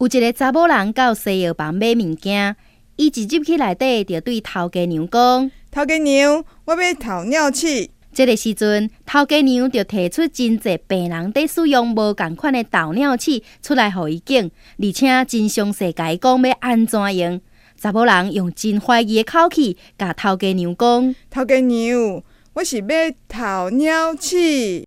[0.00, 2.56] 有一个查某人到西药房买物件，
[2.96, 17.38] 伊一入去内底就对头家娘讲：“头家娘，我要头尿器。”这个时阵，头家娘就提出真济病人伫使用无共款的导尿器出来互伊见，而且真详细解讲要安怎用。
[17.76, 22.22] 查某人用真怀疑的口气，甲头家娘讲：“头家娘，
[22.54, 22.86] 我是要
[23.28, 24.86] 导尿器。”